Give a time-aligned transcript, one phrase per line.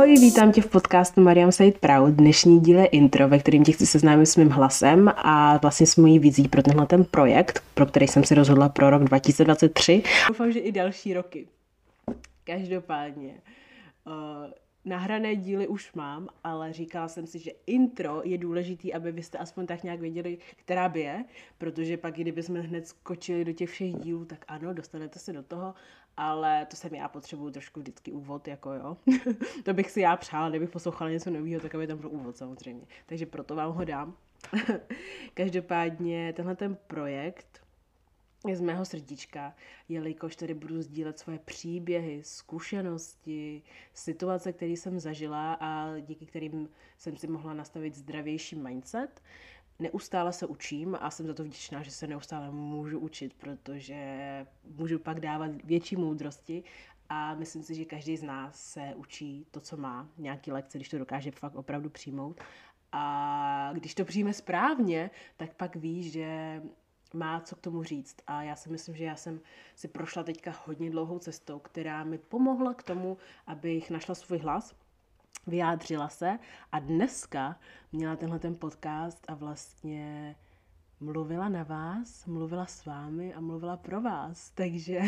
[0.00, 2.14] Ahoj, vítám tě v podcastu Mariam Said Proud.
[2.14, 5.96] Dnešní díl je intro, ve kterým tě chci seznámit s mým hlasem a vlastně s
[5.96, 10.02] mojí vizí pro tenhle ten projekt, pro který jsem si rozhodla pro rok 2023.
[10.28, 11.46] Doufám, že i další roky.
[12.44, 13.32] Každopádně,
[14.06, 14.12] uh,
[14.84, 19.66] nahrané díly už mám, ale říkala jsem si, že intro je důležitý, aby byste aspoň
[19.66, 21.24] tak nějak věděli, která by je,
[21.58, 25.74] protože pak, kdybychom hned skočili do těch všech dílů, tak ano, dostanete se do toho,
[26.16, 28.96] ale to jsem já potřebuju trošku vždycky úvod, jako jo.
[29.64, 32.86] to bych si já přála, kdybych poslouchala něco nového, tak aby tam byl úvod samozřejmě.
[33.06, 34.16] Takže proto vám ho dám.
[35.34, 37.69] Každopádně tenhle ten projekt je
[38.52, 39.54] z mého srdíčka,
[39.88, 43.62] jelikož tady budu sdílet svoje příběhy, zkušenosti,
[43.94, 46.68] situace, které jsem zažila a díky kterým
[46.98, 49.22] jsem si mohla nastavit zdravější mindset.
[49.78, 54.06] Neustále se učím a jsem za to vděčná, že se neustále můžu učit, protože
[54.64, 56.62] můžu pak dávat větší moudrosti
[57.08, 60.88] a myslím si, že každý z nás se učí to, co má, nějaký lekce, když
[60.88, 62.40] to dokáže fakt opravdu přijmout.
[62.92, 66.62] A když to přijme správně, tak pak ví, že
[67.14, 68.16] má co k tomu říct.
[68.26, 69.40] A já si myslím, že já jsem
[69.74, 74.74] si prošla teďka hodně dlouhou cestou, která mi pomohla k tomu, abych našla svůj hlas,
[75.46, 76.38] vyjádřila se
[76.72, 77.60] a dneska
[77.92, 80.36] měla tenhle ten podcast a vlastně
[81.00, 84.50] mluvila na vás, mluvila s vámi a mluvila pro vás.
[84.54, 85.00] Takže,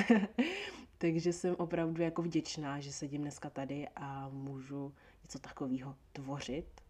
[0.98, 6.80] takže jsem opravdu jako vděčná, že sedím dneska tady a můžu něco takového tvořit.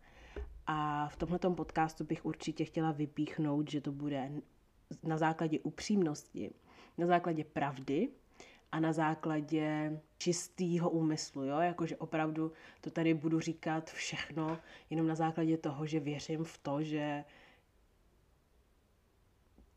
[0.66, 4.32] A v tomhle podcastu bych určitě chtěla vypíchnout, že to bude
[5.02, 6.50] na základě upřímnosti,
[6.98, 8.08] na základě pravdy
[8.72, 11.58] a na základě čistého úmyslu, jo?
[11.58, 14.58] Jakože opravdu to tady budu říkat všechno
[14.90, 17.24] jenom na základě toho, že věřím v to, že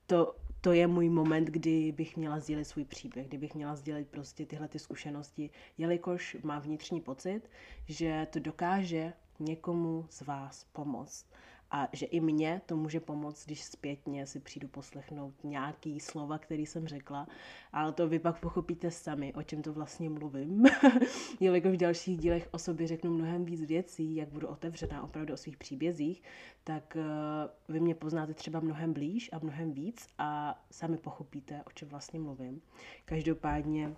[0.08, 4.08] to, to je můj moment, kdy bych měla sdělit svůj příběh, kdy bych měla sdělit
[4.08, 7.42] prostě tyhle ty zkušenosti, jelikož mám vnitřní pocit,
[7.88, 11.26] že to dokáže někomu z vás pomoct
[11.72, 16.66] a že i mně to může pomoct, když zpětně si přijdu poslechnout nějaký slova, který
[16.66, 17.28] jsem řekla,
[17.74, 20.66] ale to vy pak pochopíte sami, o čem to vlastně mluvím.
[21.40, 25.38] Jelikož v dalších dílech o sobě řeknu mnohem víc věcí, jak budu otevřená opravdu o
[25.38, 26.24] svých příbězích,
[26.64, 31.72] tak uh, vy mě poznáte třeba mnohem blíž a mnohem víc a sami pochopíte, o
[31.72, 32.62] čem vlastně mluvím.
[33.06, 33.96] Každopádně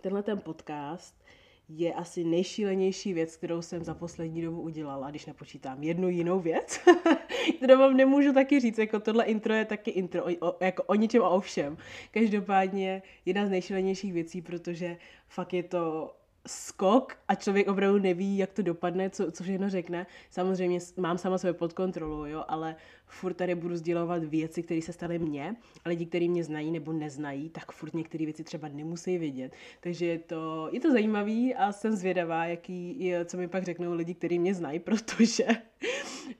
[0.00, 1.24] tenhle ten podcast
[1.68, 6.80] je asi nejšílenější věc, kterou jsem za poslední dobu udělala, když nepočítám jednu jinou věc,
[7.56, 11.22] kterou vám nemůžu taky říct, jako tohle intro je taky intro, o, jako o ničem
[11.22, 11.76] a o všem.
[12.10, 14.96] Každopádně jedna z nejšílenějších věcí, protože
[15.28, 16.14] fakt je to
[16.48, 20.06] skok a člověk opravdu neví, jak to dopadne, co, co všechno řekne.
[20.30, 22.76] Samozřejmě mám sama sebe pod kontrolou, jo, ale
[23.06, 26.92] furt tady budu sdělovat věci, které se staly mně a lidi, kteří mě znají nebo
[26.92, 29.52] neznají, tak furt některé věci třeba nemusí vědět.
[29.80, 34.14] Takže je to, je to zajímavý a jsem zvědavá, jaký, co mi pak řeknou lidi,
[34.14, 35.46] kteří mě znají, protože,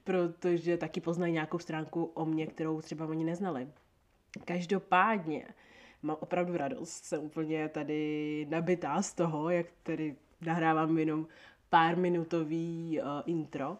[0.04, 3.68] protože taky poznají nějakou stránku o mě, kterou třeba oni neznali.
[4.44, 5.44] Každopádně,
[6.02, 7.04] mám opravdu radost.
[7.04, 11.26] Jsem úplně tady nabitá z toho, jak tady nahrávám jenom
[11.70, 13.78] pár minutový uh, intro.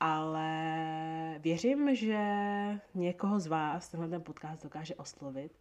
[0.00, 2.18] Ale věřím, že
[2.94, 5.52] někoho z vás tenhle ten podcast dokáže oslovit,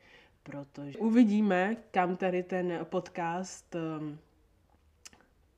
[0.44, 4.20] protože uvidíme, kam tady ten podcast um,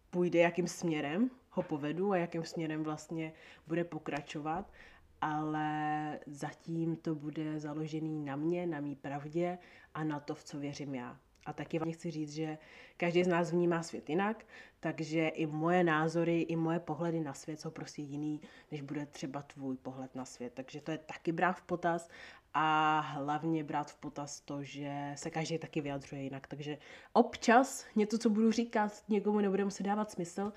[0.09, 3.33] půjde, jakým směrem ho povedu a jakým směrem vlastně
[3.67, 4.71] bude pokračovat
[5.21, 9.57] ale zatím to bude založený na mě, na mý pravdě
[9.93, 11.17] a na to, v co věřím já.
[11.45, 12.57] A taky vám chci říct, že
[12.97, 14.45] každý z nás vnímá svět jinak,
[14.79, 19.41] takže i moje názory, i moje pohledy na svět jsou prostě jiný, než bude třeba
[19.41, 20.53] tvůj pohled na svět.
[20.53, 22.09] Takže to je taky brát v potaz
[22.53, 26.47] a hlavně brát v potaz to, že se každý taky vyjadřuje jinak.
[26.47, 26.77] Takže
[27.13, 30.53] občas něco, co budu říkat, někomu nebude muset dávat smysl,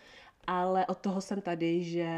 [0.46, 2.08] ale od toho jsem tady, že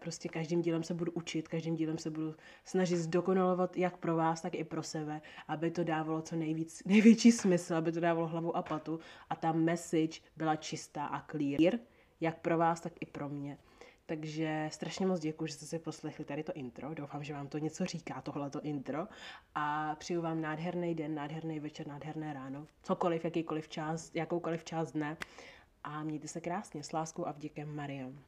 [0.00, 2.34] prostě každým dílem se budu učit, každým dílem se budu
[2.64, 7.32] snažit zdokonalovat jak pro vás, tak i pro sebe, aby to dávalo co nejvíc, největší
[7.32, 9.00] smysl, aby to dávalo hlavu a patu
[9.30, 11.78] a ta message byla čistá a clear,
[12.20, 13.58] jak pro vás, tak i pro mě.
[14.06, 16.94] Takže strašně moc děkuji, že jste si poslechli tady to intro.
[16.94, 19.08] Doufám, že vám to něco říká, tohleto intro.
[19.54, 22.66] A přeju vám nádherný den, nádherný večer, nádherné ráno.
[22.82, 25.16] Cokoliv, jakýkoliv čas, jakoukoliv část dne
[25.86, 28.18] a mějte se krásně s láskou a vděkem Mariam.